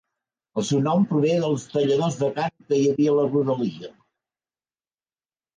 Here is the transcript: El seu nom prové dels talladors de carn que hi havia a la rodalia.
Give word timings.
El 0.59 0.63
seu 0.69 0.79
nom 0.85 1.03
prové 1.11 1.33
dels 1.43 1.65
talladors 1.75 2.17
de 2.23 2.31
carn 2.39 2.65
que 2.73 2.79
hi 2.81 2.89
havia 2.95 3.13
a 3.15 3.19
la 3.21 3.27
rodalia. 3.29 3.93